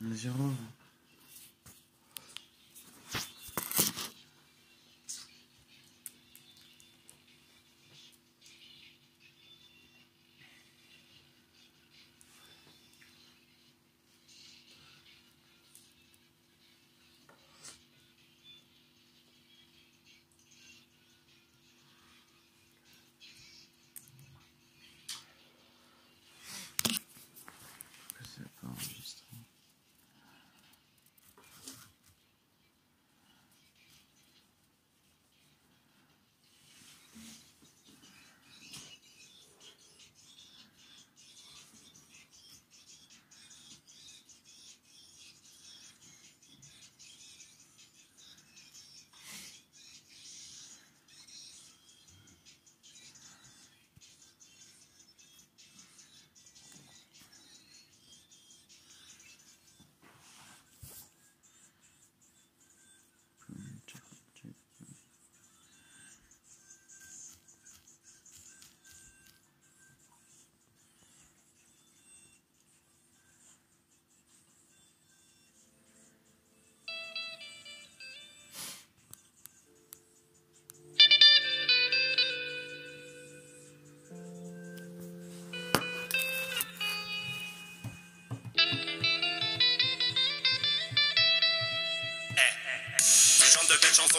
Pourquoi 0.00 0.77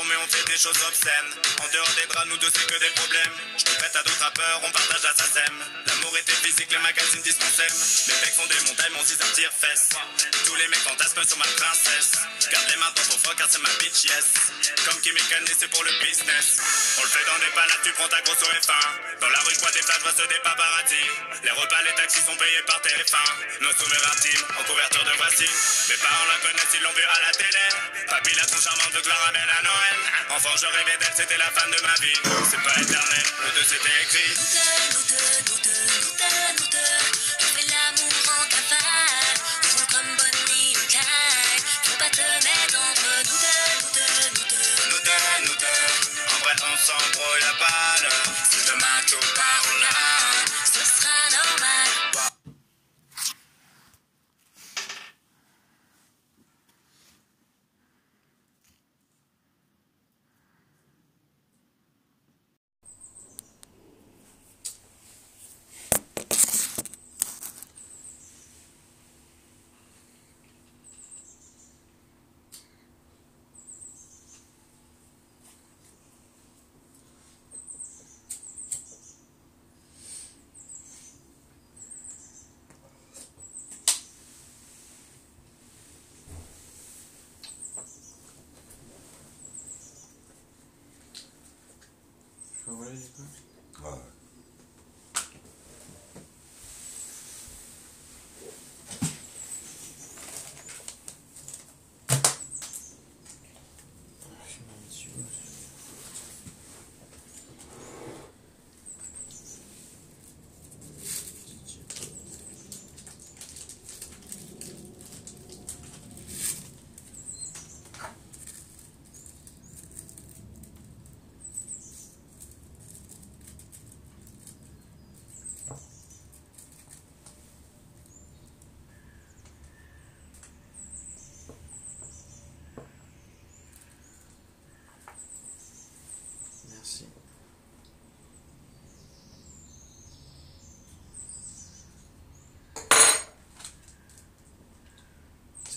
mais 0.10 0.18
on 0.18 0.28
fait 0.28 0.46
des 0.50 0.58
choses 0.58 0.82
obscènes. 0.90 1.32
En 1.62 1.68
dehors 1.70 1.94
des 1.94 2.08
draps 2.10 2.28
nous 2.28 2.38
deux 2.38 2.50
c'est 2.50 2.66
que 2.66 2.80
des 2.80 2.90
problèmes. 2.98 3.36
Je 3.58 3.64
te 3.64 3.74
prête 3.78 3.96
à 3.96 4.02
d'autres 4.02 4.24
rappeurs 4.26 4.62
on 4.66 4.72
partage 4.72 5.04
la 5.06 5.14
SACEM. 5.14 5.56
L'amour 5.86 6.18
était 6.18 6.34
physique 6.34 6.72
les 6.72 6.82
magazines 6.82 7.22
dispensaient. 7.22 7.70
Les 8.10 8.18
mecs 8.18 8.34
font 8.34 8.48
des 8.50 8.60
montagnes 8.66 8.94
mon 8.98 9.06
zizar 9.06 9.32
tire 9.34 9.54
fesse 9.54 9.90
Tous 10.46 10.56
les 10.56 10.68
mecs 10.68 10.82
fantasment 10.82 11.24
sur 11.24 11.38
ma 11.38 11.46
princesse. 11.46 12.12
Garde 12.50 12.70
les 12.70 12.78
mains 12.78 12.94
dans 12.96 13.06
ton 13.06 13.18
froc 13.22 13.38
car 13.38 13.48
c'est 13.50 13.62
ma 13.62 13.70
bitch 13.78 14.10
yes. 14.10 14.28
Comme 14.86 14.98
et 15.06 15.26
Kanye 15.30 15.54
c'est 15.54 15.70
pour 15.70 15.84
le 15.84 15.94
business. 16.02 16.58
On 16.98 17.04
le 17.06 17.10
fait 17.14 17.26
dans 17.30 17.40
des 17.40 17.54
palades 17.54 17.84
tu 17.84 17.94
prends 17.94 18.10
ta 18.10 18.22
grosse 18.22 18.42
au 18.42 18.50
F1 18.50 19.22
Dans 19.22 19.30
la 19.30 19.40
rue 19.46 19.54
je 19.54 19.60
vois 19.62 19.72
des 19.72 19.84
flashs 19.86 20.02
ceux 20.18 20.28
des 20.28 20.42
paparazzi. 20.42 21.06
Les 21.46 21.54
repas 21.54 21.82
les 21.86 21.94
taxis 21.94 22.26
sont 22.26 22.36
payés 22.36 22.64
par 22.66 22.82
TF1 22.82 23.62
Nos 23.62 23.74
souverains 23.78 24.18
intimes 24.18 24.46
en 24.58 24.64
couverture 24.66 25.06
de 25.06 25.14
voici. 25.22 25.46
Mes 25.90 26.00
parents 26.02 26.28
la 26.34 26.38
connaissent 26.42 26.74
ils 26.74 26.82
l'ont 26.82 26.98
vu 26.98 27.04
à 27.06 27.20
la 27.22 27.32
télé. 27.38 27.66
Papy 28.10 28.34
la 28.36 28.46
trop 28.50 28.62
charmante 28.62 28.94
de 28.94 29.02
Clara 29.02 29.30
à 29.30 29.62
Noël 29.62 29.99
Enfant 30.30 30.56
je 30.62 30.66
rêvais 30.66 30.98
d'elle 31.00 31.14
c'était 31.16 31.38
la 31.38 31.52
femme 31.52 31.72
de 31.72 31.82
ma 31.82 31.94
vie. 32.02 32.20
C'est 32.50 32.64
pas 32.64 32.82
éternel, 32.82 33.24
le 33.46 33.52
deux 33.60 33.66
c'était 33.66 34.04
écrit 34.04 34.69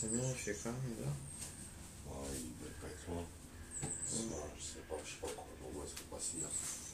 C'est 0.03 0.11
bien, 0.11 0.29
il 0.29 0.35
fait 0.35 0.55
quoi, 0.61 0.73
là 0.73 1.07
Ouais, 2.11 2.27
il 2.35 2.59
devait 2.59 2.75
pas 2.81 2.89
être 2.89 3.07
loin. 3.09 3.23
Je 3.81 4.17
sais 4.61 4.81
pas, 4.91 4.97
je 5.05 5.11
sais 5.11 5.21
pas 5.21 5.29
quoi 5.29 5.47
pas 6.11 6.19
si. 6.19 6.39
Il 6.39 6.43
chante 6.43 6.92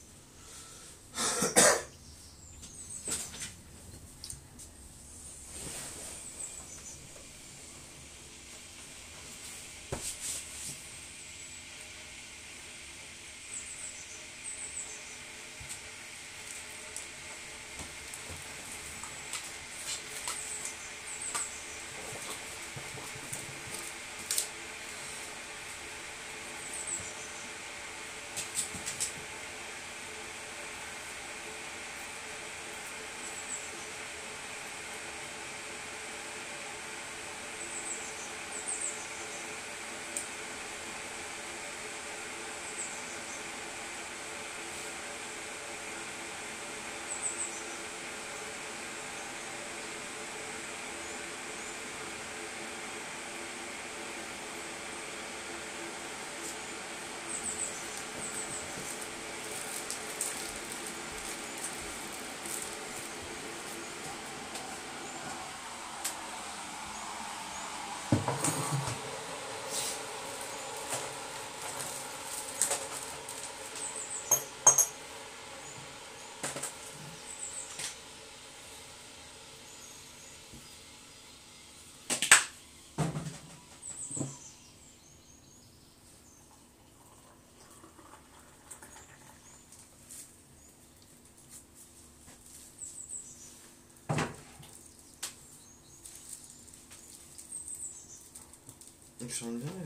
euh. 99.29 99.79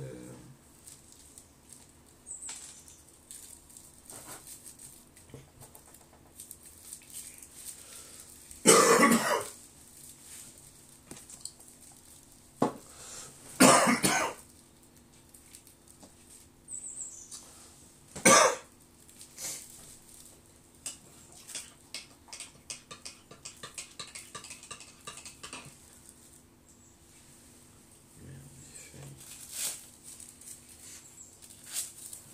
Merde, 28.23 28.57
il 28.65 28.75
fait. 28.75 29.07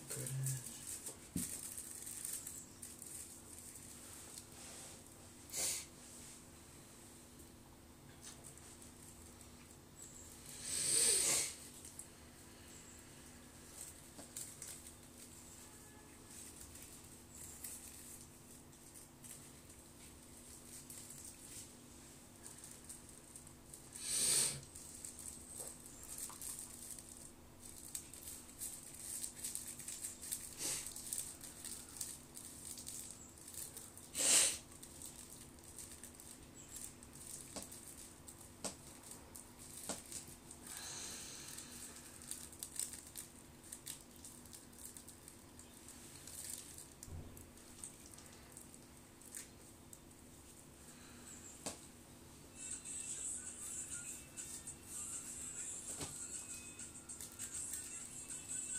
Collage. 0.09 0.59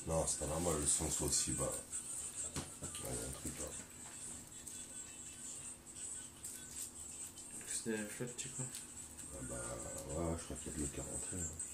Non, 0.06 0.19
c'est 0.30 0.38
pas 0.38 0.46
normal, 0.46 0.74
le 0.80 0.86
son 0.86 1.10
soit 1.10 1.26
aussi 1.26 1.50
bas. 1.52 1.72
Il 2.54 3.04
y 3.04 3.08
a 3.08 3.26
un 3.28 3.32
truc 3.32 3.52
là. 3.58 3.66
C'était 7.66 7.96
la 7.96 8.04
flotte, 8.04 8.36
tu 8.36 8.48
crois? 8.50 8.66
Ah 9.34 9.44
bah 9.48 9.56
ouais, 10.08 10.36
je 10.38 10.44
crois 10.44 10.56
qu'il 10.56 10.72
y 10.72 10.74
a 10.74 10.78
de 10.78 10.82
l'eau 10.82 10.88
qui 10.92 11.00
est 11.00 11.02
rentrée. 11.02 11.36
hein. 11.36 11.69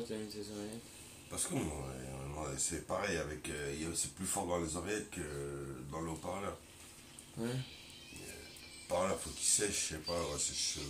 Mis 0.00 0.26
tes 0.28 0.38
oreillettes 0.38 0.82
Parce 1.28 1.46
que 1.46 1.54
c'est 2.58 2.86
pareil 2.86 3.16
avec. 3.16 3.48
euh, 3.48 3.94
c'est 3.94 4.12
plus 4.14 4.26
fort 4.26 4.46
dans 4.46 4.58
les 4.58 4.76
oreillettes 4.76 5.10
que 5.10 5.20
dans 5.90 6.00
le 6.00 6.10
haut-parleur. 6.10 6.56
Ouais. 7.38 7.48
Par 8.88 9.08
là, 9.08 9.14
faut 9.14 9.30
qu'il 9.30 9.46
sèche, 9.46 9.88
je 9.90 9.94
sais 9.94 10.00
pas, 10.00 10.12
ouais, 10.12 10.38
ses 10.38 10.54
cheveux. 10.54 10.84